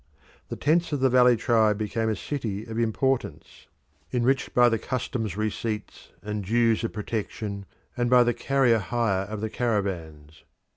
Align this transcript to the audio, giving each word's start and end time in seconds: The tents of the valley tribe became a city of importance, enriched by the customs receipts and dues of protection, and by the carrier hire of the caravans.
The 0.49 0.55
tents 0.55 0.91
of 0.91 0.99
the 0.99 1.11
valley 1.11 1.37
tribe 1.37 1.77
became 1.77 2.09
a 2.09 2.15
city 2.15 2.65
of 2.65 2.79
importance, 2.79 3.67
enriched 4.11 4.51
by 4.55 4.67
the 4.67 4.79
customs 4.79 5.37
receipts 5.37 6.09
and 6.23 6.43
dues 6.43 6.83
of 6.83 6.91
protection, 6.91 7.67
and 7.95 8.09
by 8.09 8.23
the 8.23 8.33
carrier 8.33 8.79
hire 8.79 9.25
of 9.29 9.41
the 9.41 9.49
caravans. 9.51 10.43